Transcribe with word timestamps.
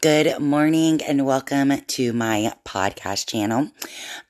Good 0.00 0.38
morning 0.38 1.00
and 1.02 1.26
welcome 1.26 1.76
to 1.76 2.12
my 2.12 2.52
podcast 2.64 3.26
channel. 3.26 3.72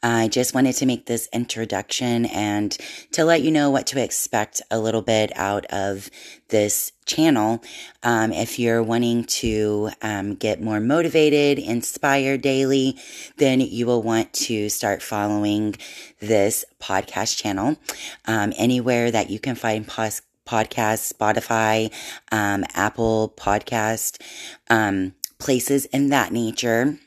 I 0.03 0.29
just 0.29 0.55
wanted 0.55 0.73
to 0.77 0.87
make 0.87 1.05
this 1.05 1.29
introduction 1.31 2.25
and 2.25 2.75
to 3.13 3.27
let 3.27 3.43
you 3.43 3.51
know 3.51 3.69
what 3.69 3.87
to 3.89 4.03
expect 4.03 4.63
a 4.71 4.79
little 4.81 5.03
bit 5.03 5.31
out 5.37 5.67
of 5.67 6.09
this 6.49 6.93
channel. 7.05 7.63
Um, 8.03 8.33
if 8.33 8.59
you're 8.59 8.83
wanting 8.83 9.25
to 9.25 9.91
um, 10.01 10.37
get 10.37 10.63
more 10.63 10.81
motivated, 10.81 11.59
inspired 11.59 12.41
daily, 12.41 12.97
then 13.37 13.61
you 13.61 13.85
will 13.85 14.01
want 14.01 14.33
to 14.49 14.71
start 14.71 15.03
following 15.03 15.77
this 16.19 16.65
podcast 16.81 17.37
channel. 17.37 17.77
Um, 18.25 18.55
anywhere 18.57 19.11
that 19.11 19.29
you 19.29 19.39
can 19.39 19.55
find 19.55 19.87
podcasts, 19.87 21.13
Spotify, 21.13 21.93
um, 22.33 22.65
Apple 22.73 23.35
Podcast, 23.37 24.19
um, 24.71 25.13
places 25.39 25.87
in 25.87 26.11
that 26.11 26.33
nature. 26.33 26.99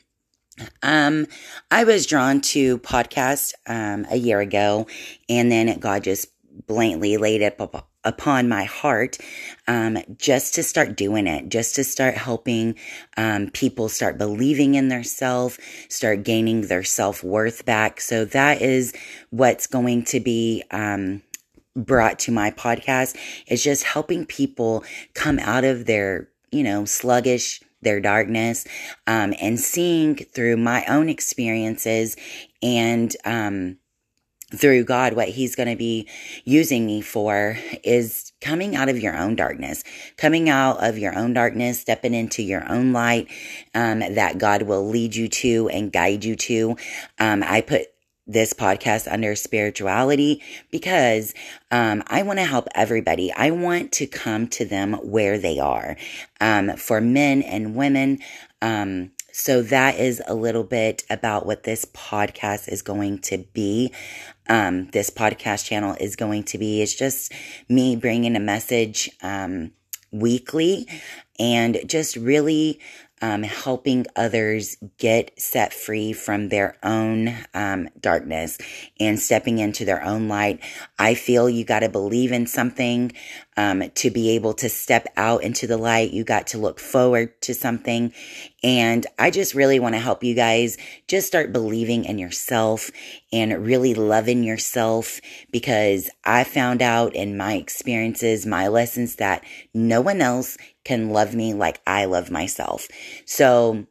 Um, 0.82 1.26
I 1.70 1.84
was 1.84 2.06
drawn 2.06 2.40
to 2.42 2.78
podcast 2.78 3.52
um, 3.66 4.06
a 4.10 4.16
year 4.16 4.40
ago, 4.40 4.86
and 5.28 5.50
then 5.50 5.78
God 5.78 6.04
just 6.04 6.28
blatantly 6.66 7.16
laid 7.16 7.40
it 7.40 7.58
up 7.60 7.88
upon 8.04 8.48
my 8.48 8.64
heart 8.64 9.16
um, 9.68 9.96
just 10.18 10.54
to 10.54 10.62
start 10.62 10.96
doing 10.96 11.26
it, 11.26 11.48
just 11.48 11.74
to 11.76 11.84
start 11.84 12.14
helping 12.14 12.74
um, 13.16 13.48
people 13.50 13.88
start 13.88 14.18
believing 14.18 14.74
in 14.74 14.88
their 14.88 15.04
self, 15.04 15.58
start 15.88 16.24
gaining 16.24 16.62
their 16.62 16.84
self 16.84 17.22
worth 17.24 17.64
back. 17.64 18.00
So 18.00 18.24
that 18.26 18.60
is 18.60 18.92
what's 19.30 19.66
going 19.66 20.04
to 20.06 20.20
be. 20.20 20.62
Um, 20.70 21.22
brought 21.74 22.18
to 22.18 22.30
my 22.30 22.50
podcast 22.50 23.16
is 23.46 23.64
just 23.64 23.82
helping 23.82 24.26
people 24.26 24.84
come 25.14 25.38
out 25.38 25.64
of 25.64 25.86
their, 25.86 26.28
you 26.50 26.62
know, 26.62 26.84
sluggish 26.84 27.62
their 27.82 28.00
darkness, 28.00 28.64
um, 29.06 29.34
and 29.40 29.58
seeing 29.60 30.16
through 30.16 30.56
my 30.56 30.84
own 30.86 31.08
experiences 31.08 32.16
and, 32.62 33.14
um, 33.24 33.78
through 34.54 34.84
God, 34.84 35.14
what 35.14 35.28
He's 35.28 35.56
going 35.56 35.68
to 35.68 35.76
be 35.76 36.08
using 36.44 36.84
me 36.86 37.00
for 37.00 37.58
is 37.84 38.32
coming 38.40 38.76
out 38.76 38.88
of 38.88 38.98
your 38.98 39.16
own 39.16 39.34
darkness, 39.34 39.82
coming 40.16 40.48
out 40.48 40.82
of 40.84 40.98
your 40.98 41.16
own 41.16 41.32
darkness, 41.32 41.80
stepping 41.80 42.14
into 42.14 42.42
your 42.42 42.70
own 42.70 42.92
light 42.92 43.28
um, 43.74 44.00
that 44.00 44.38
God 44.38 44.62
will 44.62 44.86
lead 44.86 45.16
you 45.16 45.28
to 45.28 45.68
and 45.70 45.92
guide 45.92 46.24
you 46.24 46.36
to. 46.36 46.76
Um, 47.18 47.42
I 47.42 47.62
put 47.62 47.86
this 48.26 48.52
podcast 48.52 49.10
under 49.10 49.34
spirituality 49.34 50.42
because 50.70 51.34
um, 51.70 52.02
I 52.06 52.22
want 52.22 52.38
to 52.38 52.44
help 52.44 52.68
everybody. 52.74 53.32
I 53.32 53.50
want 53.50 53.92
to 53.92 54.06
come 54.06 54.46
to 54.48 54.64
them 54.64 54.94
where 54.94 55.38
they 55.38 55.58
are. 55.58 55.96
Um, 56.40 56.76
for 56.76 57.00
men 57.00 57.42
and 57.42 57.74
women, 57.74 58.18
um, 58.60 59.10
so 59.32 59.62
that 59.62 59.98
is 59.98 60.22
a 60.26 60.34
little 60.34 60.62
bit 60.62 61.04
about 61.08 61.46
what 61.46 61.62
this 61.62 61.86
podcast 61.86 62.68
is 62.68 62.82
going 62.82 63.18
to 63.20 63.38
be. 63.54 63.92
Um, 64.48 64.90
this 64.90 65.08
podcast 65.08 65.64
channel 65.64 65.96
is 65.98 66.16
going 66.16 66.44
to 66.44 66.58
be. 66.58 66.82
It's 66.82 66.94
just 66.94 67.32
me 67.68 67.96
bringing 67.96 68.36
a 68.36 68.40
message 68.40 69.10
um, 69.22 69.72
weekly 70.10 70.86
and 71.38 71.78
just 71.86 72.16
really 72.16 72.78
um, 73.22 73.44
helping 73.44 74.04
others 74.16 74.76
get 74.98 75.40
set 75.40 75.72
free 75.72 76.12
from 76.12 76.48
their 76.48 76.76
own 76.82 77.34
um, 77.54 77.88
darkness 78.00 78.58
and 78.98 79.18
stepping 79.18 79.58
into 79.58 79.84
their 79.84 80.04
own 80.04 80.28
light. 80.28 80.60
I 80.98 81.14
feel 81.14 81.48
you 81.48 81.64
got 81.64 81.80
to 81.80 81.88
believe 81.88 82.32
in 82.32 82.46
something 82.46 83.12
um, 83.56 83.90
to 83.96 84.10
be 84.10 84.30
able 84.30 84.54
to 84.54 84.68
step 84.68 85.06
out 85.16 85.42
into 85.42 85.66
the 85.66 85.76
light. 85.76 86.12
You 86.12 86.24
got 86.24 86.46
to 86.48 86.58
look 86.58 86.78
forward 86.78 87.40
to 87.42 87.54
something. 87.54 88.12
And 88.62 89.06
I 89.18 89.30
just 89.30 89.54
really 89.54 89.78
want 89.78 89.94
to 89.94 90.00
help 90.00 90.24
you 90.24 90.34
guys 90.34 90.78
just 91.08 91.26
start 91.26 91.52
believing 91.52 92.04
in 92.04 92.18
yourself 92.18 92.90
and 93.32 93.64
really 93.64 93.94
loving 93.94 94.42
yourself 94.42 95.20
because 95.50 96.08
I 96.24 96.44
found 96.44 96.80
out 96.80 97.14
in 97.14 97.36
my 97.36 97.54
experiences, 97.54 98.46
my 98.46 98.68
lessons 98.68 99.16
that 99.16 99.44
no 99.74 100.00
one 100.00 100.20
else 100.20 100.56
can 100.84 101.10
love 101.10 101.34
me 101.34 101.54
like 101.54 101.80
I 101.86 102.06
love 102.06 102.30
myself. 102.30 102.88
So 103.26 103.86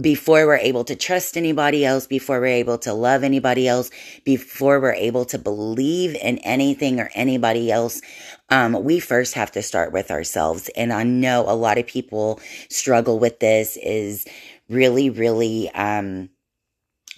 before 0.00 0.46
we're 0.46 0.56
able 0.56 0.84
to 0.84 0.96
trust 0.96 1.36
anybody 1.36 1.84
else, 1.84 2.06
before 2.06 2.40
we're 2.40 2.46
able 2.46 2.78
to 2.78 2.94
love 2.94 3.22
anybody 3.22 3.68
else, 3.68 3.90
before 4.24 4.80
we're 4.80 4.94
able 4.94 5.26
to 5.26 5.38
believe 5.38 6.14
in 6.14 6.38
anything 6.38 6.98
or 6.98 7.10
anybody 7.14 7.70
else, 7.70 8.00
um, 8.48 8.82
we 8.84 9.00
first 9.00 9.34
have 9.34 9.52
to 9.52 9.62
start 9.62 9.92
with 9.92 10.10
ourselves. 10.10 10.70
And 10.76 10.92
I 10.92 11.02
know 11.02 11.44
a 11.46 11.54
lot 11.54 11.76
of 11.76 11.86
people 11.86 12.40
struggle 12.70 13.18
with 13.18 13.38
this 13.38 13.76
is 13.76 14.26
really, 14.68 15.10
really, 15.10 15.70
um, 15.72 16.30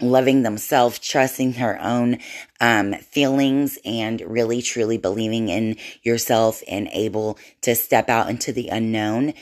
loving 0.01 0.43
themselves, 0.43 0.99
trusting 0.99 1.53
their 1.53 1.81
own 1.81 2.19
um, 2.61 2.95
feelings, 2.95 3.79
and 3.85 4.21
really 4.23 4.61
truly 4.61 4.99
believing 4.99 5.49
in 5.49 5.77
yourself 6.03 6.65
and 6.67 6.89
able 6.93 7.39
to 7.63 7.77
step 7.77 8.09
out 8.09 8.29
into 8.29 8.53
the 8.53 8.69
unknown 8.69 9.35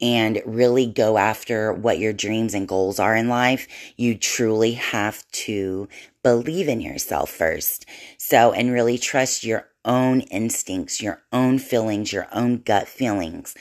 and 0.00 0.42
really 0.46 0.86
go 0.86 1.18
after 1.18 1.72
what 1.72 1.98
your 1.98 2.12
dreams 2.12 2.54
and 2.54 2.68
goals 2.68 2.98
are 2.98 3.14
in 3.16 3.28
life, 3.28 3.68
you 3.96 4.16
truly 4.16 4.72
have 4.72 5.30
to 5.32 5.88
believe 6.22 6.68
in 6.68 6.80
yourself 6.80 7.30
first. 7.30 7.86
So, 8.18 8.52
and 8.52 8.72
really 8.72 8.98
trust 8.98 9.44
your 9.44 9.66
own 9.84 10.20
instincts, 10.22 11.00
your 11.00 11.22
own 11.32 11.58
feelings, 11.58 12.12
your 12.12 12.28
own 12.32 12.58
gut 12.58 12.86
feelings. 12.86 13.54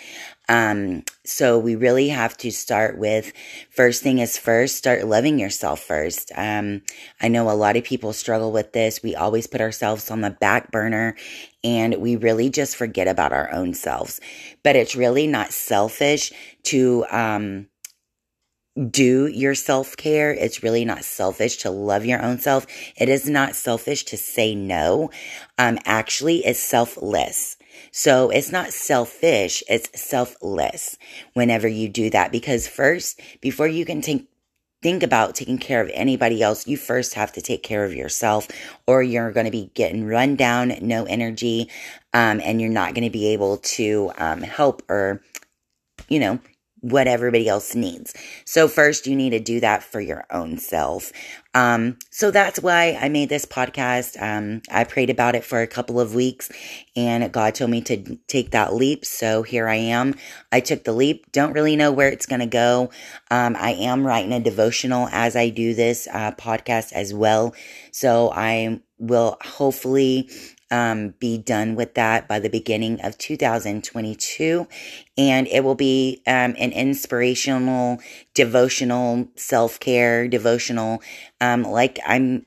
Um, 0.50 1.03
so 1.25 1.59
we 1.59 1.75
really 1.75 2.09
have 2.09 2.36
to 2.38 2.52
start 2.52 2.98
with 2.98 3.31
first 3.69 4.02
thing 4.02 4.18
is 4.18 4.38
first, 4.38 4.75
start 4.75 5.06
loving 5.06 5.40
yourself 5.40 5.80
first. 5.80 6.31
Um, 6.36 6.81
I 7.22 7.28
know 7.28 7.50
a 7.50 7.53
lot 7.53 7.78
of 7.78 7.84
people 7.84 8.14
struggle 8.14 8.52
with 8.52 8.74
this. 8.74 9.02
We 9.03 9.16
always 9.16 9.48
put 9.48 9.62
ourselves 9.62 10.09
on 10.12 10.22
the 10.22 10.31
back 10.31 10.72
burner 10.72 11.16
and 11.64 11.96
we 11.96 12.16
really 12.16 12.50
just 12.50 12.75
forget 12.75 13.08
about 13.08 13.31
our 13.31 13.52
own 13.53 13.74
selves. 13.74 14.19
But 14.64 14.75
it's 14.75 14.96
really 14.96 15.28
not 15.28 15.53
selfish 15.53 16.34
to, 16.64 17.06
um, 17.12 17.68
do 18.90 19.28
your 19.28 19.56
self 19.56 19.97
care. 19.97 20.34
It's 20.34 20.63
really 20.63 20.85
not 20.85 21.03
selfish 21.03 21.57
to 21.57 21.72
love 21.72 22.06
your 22.06 22.22
own 22.22 22.40
self. 22.40 22.66
It 22.96 23.09
is 23.09 23.30
not 23.30 23.56
selfish 23.56 24.03
to 24.06 24.18
say 24.18 24.56
no. 24.56 25.12
Um, 25.57 25.80
actually, 25.85 26.46
it's 26.46 26.59
selfless. 26.59 27.57
So 27.91 28.30
it's 28.30 28.52
not 28.52 28.74
selfish, 28.74 29.63
it's 29.69 29.90
selfless 30.00 30.97
whenever 31.34 31.68
you 31.68 31.90
do 31.90 32.09
that. 32.09 32.31
Because 32.31 32.68
first, 32.68 33.19
before 33.41 33.68
you 33.68 33.85
can 33.85 34.02
take 34.02 34.28
think 34.81 35.03
about 35.03 35.36
taking 35.36 35.57
care 35.57 35.81
of 35.81 35.91
anybody 35.94 36.41
else, 36.41 36.66
you 36.66 36.78
first 36.78 37.13
have 37.16 37.34
to 37.34 37.41
take 37.41 37.63
care 37.63 37.84
of 37.84 37.94
yourself, 37.94 38.47
or 38.88 39.03
you're 39.03 39.31
going 39.31 39.46
to 39.46 39.51
be 39.51 39.72
getting 39.74 40.06
run 40.06 40.38
down, 40.38 40.74
no 40.81 41.03
energy, 41.03 41.69
um, 42.13 42.40
and 42.44 42.62
you're 42.62 42.69
not 42.69 42.94
going 42.94 43.03
to 43.03 43.09
be 43.09 43.28
able 43.28 43.57
to 43.57 44.12
um, 44.18 44.41
help 44.41 44.81
or, 44.90 45.22
you 46.07 46.18
know, 46.19 46.40
what 46.81 47.07
everybody 47.07 47.47
else 47.47 47.75
needs. 47.75 48.13
So 48.45 48.67
first 48.67 49.07
you 49.07 49.16
need 49.16 49.31
to 49.31 49.40
do 49.40 49.59
that 49.59 49.84
for 49.84 50.00
your 50.00 50.25
own 50.31 50.57
self. 50.57 51.12
Um, 51.53 51.97
so 52.12 52.31
that's 52.31 52.62
why 52.62 52.97
I 53.00 53.09
made 53.09 53.29
this 53.29 53.45
podcast. 53.45 54.22
Um, 54.22 54.62
I 54.72 54.84
prayed 54.84 55.09
about 55.09 55.35
it 55.35 55.44
for 55.44 55.62
a 55.62 55.68
couple 55.68 56.00
of 56.00 56.13
weeks 56.13 56.50
and 56.95 57.31
God 57.31 57.56
told 57.56 57.72
me 57.72 57.81
to 57.81 58.18
take 58.28 58.51
that 58.51 58.73
leap. 58.73 59.03
So 59.06 59.44
here 59.44 59.68
I 59.68 59.75
am. 59.75 60.16
I 60.51 60.59
took 60.59 60.84
the 60.84 60.94
leap. 60.94 61.31
Don't 61.31 61.53
really 61.53 61.75
know 61.75 61.91
where 61.91 62.09
it's 62.09 62.25
going 62.25 62.41
to 62.41 62.45
go. 62.45 62.91
Um, 63.31 63.56
I 63.59 63.72
am 63.72 64.06
writing 64.06 64.31
a 64.31 64.39
devotional 64.39 65.09
as 65.12 65.35
I 65.35 65.50
do 65.50 65.73
this, 65.73 66.07
uh, 66.13 66.31
podcast 66.34 66.94
as 66.94 67.13
well. 67.13 67.56
So 67.91 68.31
I 68.31 68.81
will 69.00 69.38
hopefully 69.41 70.29
um, 70.72 71.16
be 71.19 71.38
done 71.38 71.75
with 71.75 71.96
that 71.96 72.28
by 72.28 72.40
the 72.40 72.50
beginning 72.50 73.02
of 73.02 73.18
2022. 73.18 74.68
And 75.18 75.47
it 75.47 75.63
will 75.63 75.75
be 75.75 76.22
um, 76.28 76.56
an 76.57 76.72
inspirational, 76.72 78.00
devotional, 78.33 79.27
self 79.36 79.80
care, 79.80 80.27
devotional. 80.27 81.01
Um, 81.42 81.63
like 81.63 82.00
I'm, 82.06 82.45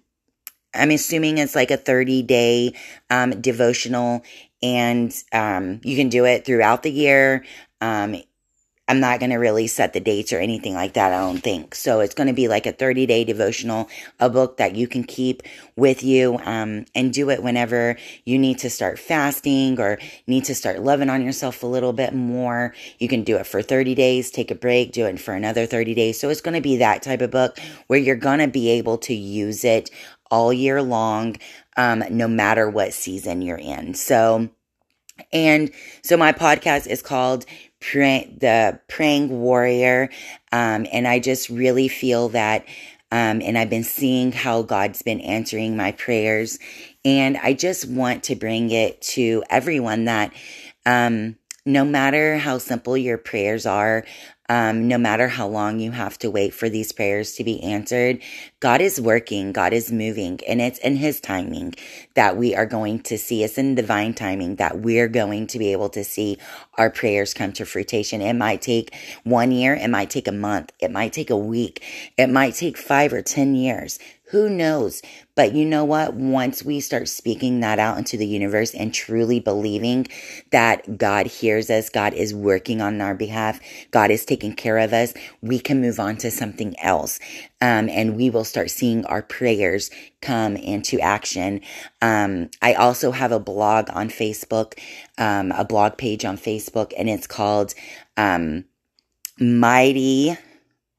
I'm 0.75 0.91
assuming 0.91 1.39
it's 1.39 1.55
like 1.55 1.71
a 1.71 1.77
30 1.77 2.23
day 2.23 2.75
um, 3.11 3.41
devotional, 3.41 4.23
and 4.63 5.13
um, 5.33 5.81
you 5.83 5.97
can 5.97 6.09
do 6.09 6.25
it 6.25 6.45
throughout 6.45 6.83
the 6.83 6.91
year. 6.93 7.45
Um, 7.81 8.17
I'm 8.93 9.01
not 9.01 9.21
going 9.21 9.31
to 9.31 9.39
really 9.39 9.69
set 9.69 9.95
the 9.95 10.01
dates 10.01 10.35
or 10.35 10.39
anything 10.39 10.75
like 10.75 10.93
that, 10.93 11.15
I 11.15 11.21
don't 11.21 11.43
think. 11.43 11.75
So 11.75 12.01
it's 12.01 12.13
going 12.13 12.27
to 12.27 12.35
be 12.35 12.47
like 12.47 12.67
a 12.67 12.73
30 12.73 13.07
day 13.07 13.25
devotional, 13.25 13.89
a 14.21 14.29
book 14.29 14.59
that 14.59 14.77
you 14.77 14.87
can 14.87 15.03
keep 15.03 15.43
with 15.77 16.03
you 16.03 16.39
um, 16.45 16.85
and 16.95 17.11
do 17.11 17.31
it 17.31 17.43
whenever 17.43 17.97
you 18.27 18.39
need 18.39 18.59
to 18.59 18.69
start 18.69 18.99
fasting 18.99 19.81
or 19.81 19.99
need 20.27 20.45
to 20.45 20.55
start 20.55 20.83
loving 20.83 21.09
on 21.09 21.23
yourself 21.25 21.63
a 21.63 21.67
little 21.67 21.95
bit 21.95 22.13
more. 22.13 22.75
You 22.99 23.09
can 23.09 23.25
do 23.25 23.39
it 23.39 23.47
for 23.47 23.63
30 23.63 23.95
days, 23.95 24.31
take 24.31 24.51
a 24.51 24.55
break, 24.55 24.93
do 24.93 25.07
it 25.07 25.19
for 25.19 25.33
another 25.33 25.65
30 25.65 25.95
days. 25.95 26.21
So 26.21 26.29
it's 26.29 26.43
going 26.43 26.57
to 26.57 26.61
be 26.61 26.77
that 26.77 27.01
type 27.01 27.23
of 27.23 27.31
book 27.31 27.59
where 27.87 27.99
you're 27.99 28.15
going 28.15 28.41
to 28.41 28.47
be 28.49 28.69
able 28.73 28.99
to 28.99 29.15
use 29.15 29.65
it 29.65 29.89
all 30.31 30.53
year 30.53 30.83
long, 30.83 31.37
um, 31.79 32.05
no 32.11 32.29
matter 32.29 32.69
what 32.69 32.93
season 32.93 33.41
you're 33.41 33.57
in. 33.57 33.95
So, 33.95 34.51
and 35.33 35.71
so 36.03 36.19
my 36.19 36.33
podcast 36.33 36.87
is 36.87 37.01
called 37.01 37.47
pray, 37.83 38.35
the 38.39 38.81
praying 38.89 39.29
warrior. 39.29 40.09
Um, 40.53 40.87
and 40.93 41.07
I 41.07 41.19
just 41.19 41.49
really 41.49 41.89
feel 41.89 42.31
that, 42.31 42.65
um, 43.11 43.43
and 43.43 43.59
I've 43.59 43.71
been 43.71 43.85
seeing 43.85 44.33
how 44.33 44.63
God's 44.63 45.03
been 45.03 45.21
answering 45.21 45.77
my 45.77 45.93
prayers. 45.93 46.59
And 47.05 47.37
I 47.37 47.53
just 47.53 47.89
want 47.89 48.25
to 48.25 48.37
bring 48.37 48.71
it 48.71 49.03
to 49.03 49.43
everyone 49.51 50.07
that, 50.07 50.33
um, 50.87 51.37
no 51.67 51.85
matter 51.85 52.39
how 52.39 52.59
simple 52.59 52.97
your 52.97 53.19
prayers 53.19 53.67
are, 53.67 54.05
um, 54.53 54.87
no 54.87 54.99
matter 54.99 55.29
how 55.29 55.49
long 55.49 55.81
you 55.81 55.93
have 55.93 56.19
to 56.19 56.31
wait 56.31 56.53
for 56.53 56.69
these 56.69 56.93
prayers 56.93 57.33
to 57.37 57.45
be 57.45 57.63
answered, 57.63 58.21
God 58.61 58.83
is 58.83 59.01
working, 59.01 59.51
God 59.51 59.73
is 59.73 59.91
moving, 59.91 60.41
and 60.47 60.61
it's 60.61 60.79
in 60.81 60.97
His 60.97 61.23
timing 61.23 61.75
that 62.17 62.37
we 62.37 62.55
are 62.55 62.67
going 62.67 63.01
to 63.05 63.17
see. 63.17 63.45
It's 63.45 63.57
in 63.57 63.77
divine 63.77 64.13
timing 64.13 64.57
that 64.57 64.81
we're 64.81 65.09
going 65.09 65.47
to 65.47 65.59
be 65.59 65.73
able 65.73 65.89
to 65.91 66.05
see 66.05 66.37
our 66.77 66.91
prayers 66.91 67.33
come 67.33 67.55
to 67.55 67.65
fruition. 67.65 68.21
It 68.21 68.35
might 68.35 68.61
take 68.61 68.95
one 69.25 69.53
year, 69.53 69.75
it 69.75 69.89
might 69.89 70.11
take 70.11 70.29
a 70.29 70.33
month, 70.33 70.71
it 70.81 70.91
might 70.91 71.15
take 71.15 71.31
a 71.31 71.37
week, 71.37 71.83
it 72.19 72.29
might 72.29 72.55
take 72.55 72.77
five 72.77 73.15
or 73.15 73.23
10 73.23 73.55
years. 73.55 73.99
Who 74.33 74.49
knows? 74.49 75.03
But 75.35 75.53
you 75.53 75.67
know 75.67 75.85
what? 75.85 76.15
Once 76.15 76.65
we 76.65 76.81
start 76.81 77.07
speaking 77.07 77.61
that 77.61 77.79
out 77.79 77.99
into 77.99 78.17
the 78.17 78.27
universe 78.27 78.73
and 78.73 78.93
truly 78.93 79.41
believing 79.41 80.09
that 80.53 80.97
God 80.97 81.27
hears 81.27 81.69
us, 81.69 81.91
God 81.91 82.15
is 82.15 82.33
working 82.33 82.81
on 82.81 83.03
our 83.03 83.15
behalf, 83.15 83.61
God 83.91 84.11
is 84.11 84.25
taking 84.25 84.55
care 84.55 84.79
of 84.79 84.95
us, 84.95 85.13
we 85.43 85.59
can 85.59 85.83
move 85.83 86.01
on 86.01 86.17
to 86.17 86.31
something 86.31 86.75
else. 86.81 87.21
Um, 87.61 87.91
and 87.91 88.17
we 88.17 88.31
will 88.31 88.45
start 88.45 88.71
seeing 88.71 89.05
our 89.05 89.21
prayers 89.21 89.91
come 90.23 90.57
into 90.57 90.99
action. 90.99 91.61
Um, 92.01 92.49
I 92.63 92.73
also 92.73 93.11
have 93.11 93.33
a 93.33 93.39
blog 93.39 93.91
on 93.93 94.09
Facebook, 94.09 94.79
um, 95.19 95.53
a 95.53 95.67
blog 95.67 95.99
page 95.99 96.25
on 96.25 96.39
Facebook, 96.39 96.95
and 96.97 97.11
it's 97.11 97.27
called 97.27 97.75
um, 98.17 98.65
Mighty 99.39 100.39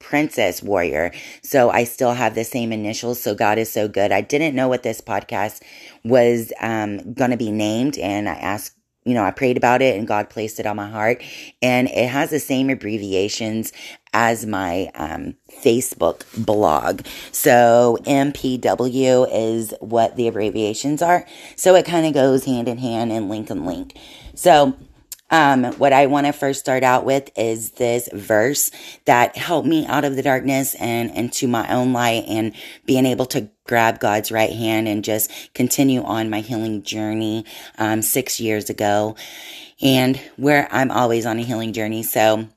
Princess 0.04 0.62
Warrior. 0.62 1.12
So 1.42 1.72
I 1.72 1.86
still 1.86 2.14
have 2.14 2.36
the 2.36 2.44
same 2.44 2.72
initials. 2.72 3.20
So 3.20 3.34
God 3.34 3.58
is 3.58 3.72
so 3.72 3.88
good. 3.88 4.12
I 4.12 4.22
didn't 4.22 4.56
know 4.56 4.68
what 4.68 4.84
this 4.84 5.02
podcast 5.02 5.64
was 6.04 6.54
um, 6.60 7.14
going 7.14 7.32
to 7.32 7.38
be 7.38 7.52
named, 7.52 7.98
and 7.98 8.30
I 8.30 8.34
asked 8.34 8.78
you 9.06 9.14
know, 9.14 9.24
I 9.24 9.32
prayed 9.32 9.58
about 9.58 9.82
it 9.82 9.98
and 9.98 10.08
God 10.08 10.30
placed 10.30 10.60
it 10.60 10.66
on 10.66 10.78
my 10.78 10.90
heart. 10.90 11.22
And 11.62 11.90
it 11.90 12.08
has 12.08 12.30
the 12.30 12.40
same 12.40 12.70
abbreviations 12.70 13.74
as 14.14 14.46
my 14.46 14.90
um, 14.96 15.36
Facebook 15.62 16.24
blog. 16.46 17.06
So 17.32 17.98
MPW 18.04 19.28
is 19.32 19.74
what 19.82 20.16
the 20.16 20.28
abbreviations 20.28 21.02
are. 21.02 21.26
So 21.56 21.76
it 21.76 21.86
kind 21.86 22.06
of 22.06 22.14
goes 22.14 22.46
hand 22.46 22.68
in 22.68 22.78
hand 22.78 23.12
and 23.12 23.30
link 23.30 23.50
and 23.50 23.66
link. 23.66 23.98
So 24.36 24.74
um, 25.34 25.64
what 25.80 25.94
I 25.94 26.06
want 26.06 26.28
to 26.28 26.32
first 26.32 26.60
start 26.60 26.84
out 26.84 27.06
with 27.06 27.32
is 27.36 27.72
this 27.72 28.08
verse 28.14 28.70
that 29.06 29.36
helped 29.36 29.68
me 29.68 29.84
out 29.88 30.06
of 30.06 30.16
the 30.16 30.22
darkness 30.22 30.76
and 30.76 31.10
into 31.10 31.48
my 31.48 31.68
own 31.74 31.92
light 31.92 32.26
and 32.28 32.54
being 32.86 33.08
able 33.08 33.26
to 33.26 33.50
grab 33.66 34.00
God's 34.00 34.32
right 34.32 34.52
hand 34.52 34.88
and 34.88 35.04
just 35.04 35.32
continue 35.56 36.04
on 36.04 36.30
my 36.30 36.42
healing 36.42 36.84
journey 36.84 37.46
um, 37.80 38.04
six 38.04 38.40
years 38.40 38.70
ago. 38.70 39.16
And 39.82 40.18
where 40.38 40.68
I'm 40.72 40.92
always 40.92 41.26
on 41.26 41.40
a 41.40 41.44
healing 41.44 41.74
journey. 41.74 42.04
So 42.04 42.48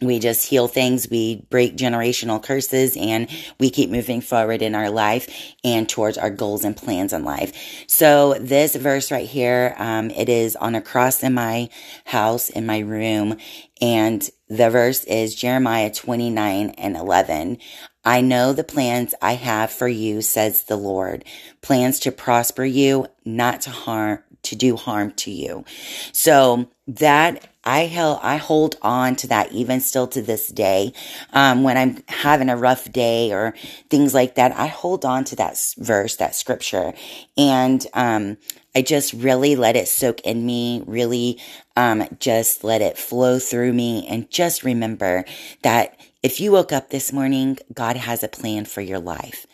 we 0.00 0.18
just 0.18 0.46
heal 0.46 0.68
things, 0.68 1.08
we 1.10 1.46
break 1.50 1.76
generational 1.76 2.42
curses, 2.42 2.96
and 2.96 3.28
we 3.58 3.70
keep 3.70 3.90
moving 3.90 4.20
forward 4.20 4.62
in 4.62 4.74
our 4.74 4.90
life 4.90 5.54
and 5.64 5.88
towards 5.88 6.16
our 6.16 6.30
goals 6.30 6.64
and 6.64 6.76
plans 6.76 7.12
in 7.12 7.24
life. 7.24 7.84
So 7.88 8.34
this 8.34 8.76
verse 8.76 9.10
right 9.10 9.28
here, 9.28 9.74
um, 9.78 10.10
it 10.10 10.28
is 10.28 10.54
on 10.56 10.74
a 10.74 10.80
cross 10.80 11.22
in 11.22 11.34
my 11.34 11.68
house, 12.04 12.48
in 12.48 12.64
my 12.66 12.78
room, 12.78 13.38
and 13.80 14.28
the 14.48 14.70
verse 14.70 15.04
is 15.04 15.34
Jeremiah 15.34 15.90
29 15.90 16.70
and 16.70 16.96
11. 16.96 17.58
I 18.04 18.20
know 18.20 18.52
the 18.52 18.64
plans 18.64 19.14
I 19.20 19.34
have 19.34 19.70
for 19.70 19.88
you, 19.88 20.22
says 20.22 20.64
the 20.64 20.76
Lord, 20.76 21.24
plans 21.60 22.00
to 22.00 22.12
prosper 22.12 22.64
you, 22.64 23.06
not 23.24 23.62
to 23.62 23.70
harm, 23.70 24.20
to 24.44 24.56
do 24.56 24.76
harm 24.76 25.10
to 25.12 25.30
you. 25.30 25.64
So 26.12 26.70
that 26.86 27.46
I 27.68 27.80
held, 27.80 28.20
I 28.22 28.38
hold 28.38 28.76
on 28.80 29.14
to 29.16 29.26
that 29.26 29.52
even 29.52 29.80
still 29.80 30.06
to 30.08 30.22
this 30.22 30.48
day. 30.48 30.94
Um, 31.34 31.62
when 31.62 31.76
I'm 31.76 32.02
having 32.08 32.48
a 32.48 32.56
rough 32.56 32.90
day 32.90 33.30
or 33.30 33.54
things 33.90 34.14
like 34.14 34.36
that, 34.36 34.52
I 34.52 34.68
hold 34.68 35.04
on 35.04 35.24
to 35.24 35.36
that 35.36 35.74
verse, 35.76 36.16
that 36.16 36.34
scripture. 36.34 36.94
And, 37.36 37.86
um, 37.92 38.38
I 38.74 38.80
just 38.80 39.12
really 39.12 39.54
let 39.54 39.76
it 39.76 39.88
soak 39.88 40.20
in 40.22 40.46
me, 40.46 40.82
really, 40.86 41.38
um, 41.76 42.04
just 42.20 42.64
let 42.64 42.80
it 42.80 42.96
flow 42.96 43.38
through 43.38 43.74
me 43.74 44.06
and 44.08 44.30
just 44.30 44.64
remember 44.64 45.26
that 45.62 46.00
if 46.22 46.40
you 46.40 46.52
woke 46.52 46.72
up 46.72 46.88
this 46.88 47.12
morning, 47.12 47.58
God 47.74 47.96
has 47.96 48.22
a 48.22 48.28
plan 48.28 48.64
for 48.64 48.80
your 48.80 48.98
life. 48.98 49.46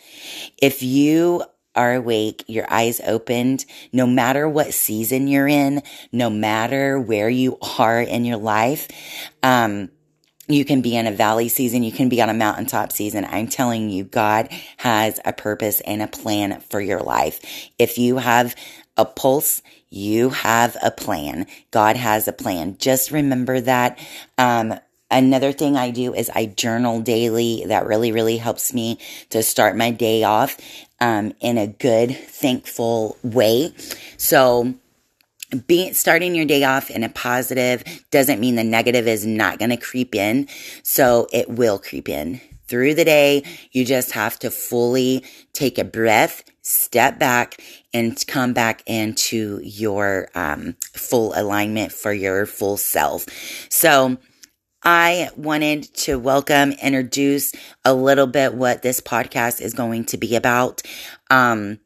If 0.61 0.81
you 0.81 1.43
are 1.75 1.95
awake, 1.95 2.43
your 2.47 2.65
eyes 2.71 3.01
opened, 3.05 3.65
no 3.91 4.07
matter 4.07 4.47
what 4.47 4.73
season 4.73 5.27
you're 5.27 5.47
in, 5.47 5.83
no 6.11 6.29
matter 6.29 6.99
where 6.99 7.29
you 7.29 7.57
are 7.79 8.01
in 8.01 8.25
your 8.25 8.37
life, 8.37 8.87
um, 9.43 9.89
you 10.47 10.63
can 10.63 10.81
be 10.81 10.95
in 10.95 11.07
a 11.07 11.11
valley 11.11 11.49
season. 11.49 11.83
You 11.83 11.91
can 11.91 12.09
be 12.09 12.21
on 12.21 12.29
a 12.29 12.33
mountaintop 12.33 12.91
season. 12.91 13.25
I'm 13.25 13.47
telling 13.47 13.89
you, 13.89 14.03
God 14.03 14.49
has 14.77 15.19
a 15.25 15.33
purpose 15.33 15.81
and 15.81 16.01
a 16.01 16.07
plan 16.07 16.61
for 16.61 16.79
your 16.79 16.99
life. 16.99 17.71
If 17.79 17.97
you 17.97 18.17
have 18.17 18.55
a 18.95 19.05
pulse, 19.05 19.61
you 19.89 20.29
have 20.29 20.77
a 20.83 20.91
plan. 20.91 21.47
God 21.71 21.95
has 21.95 22.27
a 22.27 22.33
plan. 22.33 22.77
Just 22.77 23.11
remember 23.11 23.59
that. 23.61 23.97
Um, 24.37 24.75
Another 25.11 25.51
thing 25.51 25.77
I 25.77 25.91
do 25.91 26.13
is 26.13 26.29
I 26.33 26.47
journal 26.47 26.99
daily. 26.99 27.63
That 27.67 27.85
really, 27.85 28.11
really 28.11 28.37
helps 28.37 28.73
me 28.73 28.99
to 29.29 29.43
start 29.43 29.77
my 29.77 29.91
day 29.91 30.23
off 30.23 30.57
um, 30.99 31.33
in 31.39 31.57
a 31.57 31.67
good, 31.67 32.15
thankful 32.15 33.17
way. 33.23 33.73
So, 34.17 34.73
being 35.67 35.93
starting 35.93 36.35
your 36.35 36.45
day 36.45 36.63
off 36.63 36.89
in 36.89 37.03
a 37.03 37.09
positive 37.09 37.83
doesn't 38.11 38.39
mean 38.39 38.55
the 38.55 38.63
negative 38.63 39.07
is 39.07 39.25
not 39.25 39.59
going 39.59 39.69
to 39.69 39.77
creep 39.77 40.15
in. 40.15 40.47
So 40.83 41.27
it 41.31 41.49
will 41.49 41.79
creep 41.79 42.09
in 42.09 42.41
through 42.67 42.95
the 42.95 43.05
day. 43.05 43.43
You 43.71 43.85
just 43.85 44.11
have 44.13 44.39
to 44.39 44.51
fully 44.51 45.23
take 45.53 45.77
a 45.77 45.83
breath, 45.83 46.43
step 46.61 47.19
back, 47.19 47.61
and 47.93 48.21
come 48.27 48.53
back 48.53 48.83
into 48.85 49.61
your 49.63 50.29
um, 50.35 50.75
full 50.93 51.33
alignment 51.35 51.91
for 51.91 52.11
your 52.11 52.45
full 52.45 52.77
self. 52.77 53.25
So 53.69 54.17
I 54.85 55.31
wanted 55.35 55.83
to 55.95 56.19
welcome, 56.19 56.71
introduce 56.73 57.53
a 57.83 57.93
little 57.93 58.27
bit 58.27 58.53
what 58.53 58.83
this 58.83 59.01
podcast 59.01 59.59
is 59.59 59.73
going 59.73 60.05
to 60.05 60.17
be 60.17 60.35
about. 60.35 60.83
Um, 61.31 61.79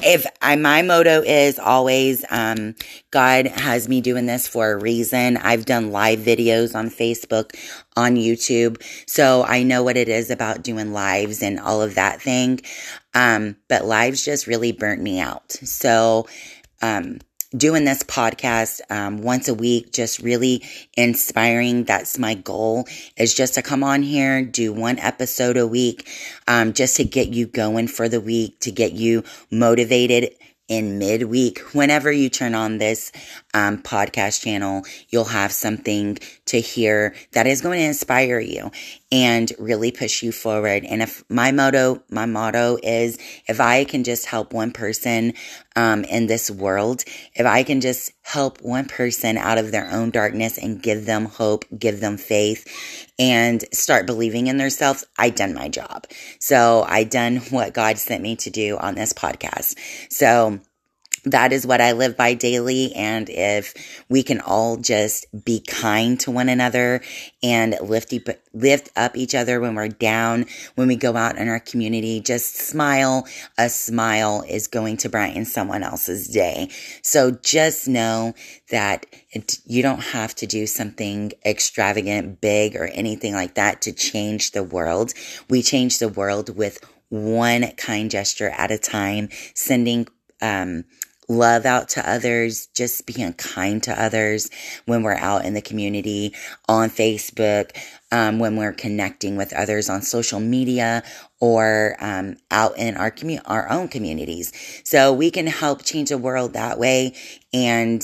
if 0.00 0.24
I, 0.40 0.54
my 0.54 0.82
motto 0.82 1.22
is 1.22 1.58
always, 1.58 2.24
um, 2.30 2.76
God 3.10 3.48
has 3.48 3.88
me 3.88 4.00
doing 4.00 4.26
this 4.26 4.46
for 4.46 4.70
a 4.70 4.76
reason. 4.76 5.38
I've 5.38 5.64
done 5.64 5.90
live 5.90 6.20
videos 6.20 6.76
on 6.76 6.88
Facebook, 6.88 7.58
on 7.96 8.14
YouTube. 8.14 8.80
So 9.08 9.42
I 9.42 9.64
know 9.64 9.82
what 9.82 9.96
it 9.96 10.08
is 10.08 10.30
about 10.30 10.62
doing 10.62 10.92
lives 10.92 11.42
and 11.42 11.58
all 11.58 11.82
of 11.82 11.96
that 11.96 12.22
thing. 12.22 12.60
Um, 13.12 13.56
but 13.68 13.84
lives 13.84 14.24
just 14.24 14.46
really 14.46 14.70
burnt 14.70 15.02
me 15.02 15.18
out. 15.18 15.50
So, 15.50 16.28
um, 16.80 17.18
doing 17.56 17.84
this 17.84 18.02
podcast 18.02 18.80
um, 18.90 19.22
once 19.22 19.48
a 19.48 19.54
week, 19.54 19.92
just 19.92 20.20
really 20.20 20.62
inspiring. 20.96 21.84
That's 21.84 22.18
my 22.18 22.34
goal 22.34 22.86
is 23.16 23.34
just 23.34 23.54
to 23.54 23.62
come 23.62 23.82
on 23.82 24.02
here, 24.02 24.44
do 24.44 24.72
one 24.72 24.98
episode 24.98 25.56
a 25.56 25.66
week, 25.66 26.08
um, 26.46 26.72
just 26.72 26.96
to 26.96 27.04
get 27.04 27.28
you 27.28 27.46
going 27.46 27.88
for 27.88 28.08
the 28.08 28.20
week, 28.20 28.60
to 28.60 28.70
get 28.70 28.92
you 28.92 29.24
motivated 29.50 30.34
in 30.68 30.98
midweek. 30.98 31.60
Whenever 31.72 32.12
you 32.12 32.28
turn 32.28 32.54
on 32.54 32.76
this 32.78 33.10
um, 33.54 33.78
podcast 33.82 34.42
channel, 34.42 34.82
you'll 35.08 35.24
have 35.24 35.52
something 35.52 36.18
to 36.46 36.60
hear 36.60 37.14
that 37.32 37.46
is 37.46 37.60
going 37.60 37.78
to 37.78 37.84
inspire 37.84 38.40
you 38.40 38.70
and 39.10 39.52
really 39.58 39.90
push 39.90 40.22
you 40.22 40.32
forward. 40.32 40.84
And 40.84 41.02
if 41.02 41.24
my 41.30 41.50
motto, 41.50 42.02
my 42.10 42.26
motto 42.26 42.78
is 42.82 43.18
if 43.46 43.60
I 43.60 43.84
can 43.84 44.04
just 44.04 44.26
help 44.26 44.52
one 44.52 44.72
person 44.72 45.32
um, 45.76 46.04
in 46.04 46.26
this 46.26 46.50
world, 46.50 47.04
if 47.34 47.46
I 47.46 47.62
can 47.62 47.80
just 47.80 48.12
help 48.22 48.60
one 48.60 48.84
person 48.84 49.38
out 49.38 49.56
of 49.56 49.72
their 49.72 49.90
own 49.90 50.10
darkness 50.10 50.58
and 50.58 50.82
give 50.82 51.06
them 51.06 51.24
hope, 51.24 51.64
give 51.76 52.00
them 52.00 52.18
faith, 52.18 52.66
and 53.18 53.64
start 53.72 54.06
believing 54.06 54.48
in 54.48 54.58
themselves, 54.58 55.06
I 55.18 55.30
done 55.30 55.54
my 55.54 55.68
job. 55.68 56.06
So 56.38 56.84
I 56.86 57.04
done 57.04 57.36
what 57.50 57.72
God 57.72 57.96
sent 57.96 58.22
me 58.22 58.36
to 58.36 58.50
do 58.50 58.76
on 58.76 58.94
this 58.94 59.14
podcast. 59.14 59.78
So 60.12 60.60
that 61.24 61.52
is 61.52 61.66
what 61.66 61.80
I 61.80 61.92
live 61.92 62.16
by 62.16 62.34
daily. 62.34 62.94
And 62.94 63.28
if 63.28 63.74
we 64.08 64.22
can 64.22 64.40
all 64.40 64.76
just 64.76 65.26
be 65.44 65.60
kind 65.60 66.18
to 66.20 66.30
one 66.30 66.48
another 66.48 67.00
and 67.42 67.76
lift, 67.80 68.14
lift 68.52 68.88
up 68.96 69.16
each 69.16 69.34
other 69.34 69.60
when 69.60 69.74
we're 69.74 69.88
down, 69.88 70.46
when 70.74 70.88
we 70.88 70.96
go 70.96 71.16
out 71.16 71.36
in 71.36 71.48
our 71.48 71.60
community, 71.60 72.20
just 72.20 72.56
smile. 72.56 73.26
A 73.58 73.68
smile 73.68 74.44
is 74.48 74.66
going 74.66 74.96
to 74.98 75.08
brighten 75.08 75.44
someone 75.44 75.82
else's 75.82 76.28
day. 76.28 76.70
So 77.02 77.30
just 77.30 77.88
know 77.88 78.34
that 78.70 79.06
it, 79.30 79.58
you 79.66 79.82
don't 79.82 80.02
have 80.02 80.34
to 80.36 80.46
do 80.46 80.66
something 80.66 81.32
extravagant, 81.44 82.40
big, 82.40 82.76
or 82.76 82.86
anything 82.86 83.34
like 83.34 83.54
that 83.54 83.82
to 83.82 83.92
change 83.92 84.52
the 84.52 84.62
world. 84.62 85.12
We 85.48 85.62
change 85.62 85.98
the 85.98 86.08
world 86.08 86.56
with 86.56 86.78
one 87.10 87.70
kind 87.76 88.10
gesture 88.10 88.50
at 88.50 88.70
a 88.70 88.78
time, 88.78 89.28
sending 89.54 90.06
um, 90.42 90.84
love 91.28 91.66
out 91.66 91.90
to 91.90 92.10
others, 92.10 92.68
just 92.74 93.06
being 93.06 93.32
kind 93.34 93.82
to 93.82 94.02
others 94.02 94.50
when 94.86 95.02
we're 95.02 95.14
out 95.14 95.44
in 95.44 95.54
the 95.54 95.60
community, 95.60 96.34
on 96.68 96.88
Facebook, 96.90 97.76
um, 98.10 98.38
when 98.38 98.56
we're 98.56 98.72
connecting 98.72 99.36
with 99.36 99.52
others 99.52 99.90
on 99.90 100.02
social 100.02 100.40
media 100.40 101.02
or 101.40 101.96
um, 102.00 102.36
out 102.50 102.76
in 102.78 102.96
our 102.96 103.10
commu- 103.10 103.42
our 103.44 103.70
own 103.70 103.88
communities. 103.88 104.52
So 104.84 105.12
we 105.12 105.30
can 105.30 105.46
help 105.46 105.84
change 105.84 106.08
the 106.08 106.18
world 106.18 106.54
that 106.54 106.78
way. 106.78 107.14
And 107.52 108.02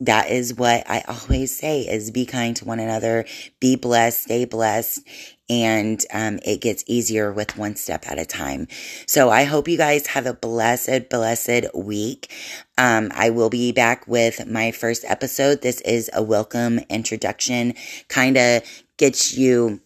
that 0.00 0.30
is 0.30 0.54
what 0.54 0.88
I 0.88 1.04
always 1.08 1.56
say 1.56 1.82
is 1.82 2.10
be 2.10 2.26
kind 2.26 2.56
to 2.56 2.64
one 2.64 2.80
another, 2.80 3.24
be 3.60 3.76
blessed, 3.76 4.22
stay 4.22 4.44
blessed, 4.44 5.06
and 5.48 6.04
um, 6.12 6.40
it 6.44 6.60
gets 6.60 6.84
easier 6.86 7.32
with 7.32 7.56
one 7.56 7.76
step 7.76 8.06
at 8.08 8.18
a 8.18 8.24
time. 8.24 8.66
So 9.06 9.30
I 9.30 9.44
hope 9.44 9.68
you 9.68 9.76
guys 9.76 10.08
have 10.08 10.26
a 10.26 10.34
blessed, 10.34 11.08
blessed 11.10 11.74
week. 11.74 12.32
Um, 12.76 13.12
I 13.14 13.30
will 13.30 13.50
be 13.50 13.72
back 13.72 14.06
with 14.08 14.46
my 14.46 14.72
first 14.72 15.04
episode. 15.06 15.62
This 15.62 15.80
is 15.82 16.10
a 16.12 16.22
welcome 16.22 16.80
introduction, 16.90 17.74
kind 18.08 18.36
of 18.36 18.62
gets 18.96 19.36
you 19.36 19.80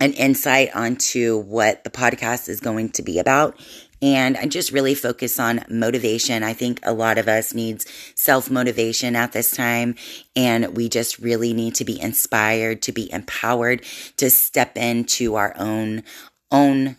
an 0.00 0.12
insight 0.14 0.74
onto 0.74 1.38
what 1.38 1.84
the 1.84 1.90
podcast 1.90 2.48
is 2.48 2.60
going 2.60 2.90
to 2.90 3.02
be 3.02 3.18
about 3.18 3.58
and 4.04 4.36
I 4.36 4.44
just 4.44 4.70
really 4.70 4.94
focus 4.94 5.40
on 5.40 5.64
motivation. 5.70 6.42
I 6.42 6.52
think 6.52 6.78
a 6.82 6.92
lot 6.92 7.16
of 7.16 7.26
us 7.26 7.54
needs 7.54 7.86
self 8.14 8.50
motivation 8.50 9.16
at 9.16 9.32
this 9.32 9.50
time 9.50 9.94
and 10.36 10.76
we 10.76 10.90
just 10.90 11.18
really 11.18 11.54
need 11.54 11.74
to 11.76 11.86
be 11.86 11.98
inspired, 11.98 12.82
to 12.82 12.92
be 12.92 13.10
empowered, 13.10 13.82
to 14.18 14.28
step 14.28 14.76
into 14.76 15.36
our 15.36 15.54
own, 15.56 16.02
own 16.50 16.96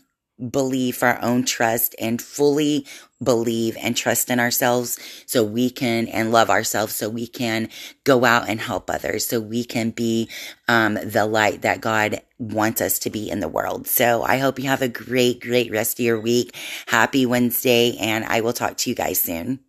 belief, 0.49 1.03
our 1.03 1.21
own 1.21 1.45
trust, 1.45 1.95
and 1.99 2.21
fully 2.21 2.85
believe 3.23 3.77
and 3.81 3.95
trust 3.95 4.29
in 4.29 4.39
ourselves 4.39 4.99
so 5.25 5.43
we 5.43 5.69
can 5.69 6.07
and 6.07 6.31
love 6.31 6.49
ourselves 6.49 6.93
so 6.93 7.09
we 7.09 7.25
can 7.25 7.69
go 8.03 8.25
out 8.25 8.49
and 8.49 8.59
help 8.59 8.89
others 8.89 9.25
so 9.25 9.39
we 9.39 9.63
can 9.63 9.89
be 9.89 10.29
um, 10.67 10.95
the 10.95 11.25
light 11.25 11.61
that 11.61 11.79
god 11.79 12.21
wants 12.37 12.81
us 12.81 12.99
to 12.99 13.09
be 13.09 13.29
in 13.29 13.39
the 13.39 13.47
world. 13.47 13.87
So 13.87 14.23
i 14.23 14.37
hope 14.37 14.59
you 14.59 14.67
have 14.67 14.81
a 14.81 14.89
great 14.89 15.39
great 15.39 15.71
rest 15.71 15.97
of 15.99 16.05
your 16.05 16.19
week. 16.19 16.55
Happy 16.87 17.25
wednesday 17.25 17.95
and 17.97 18.25
i 18.25 18.41
will 18.41 18.53
talk 18.53 18.75
to 18.77 18.89
you 18.89 18.95
guys 18.95 19.21
soon 19.21 19.59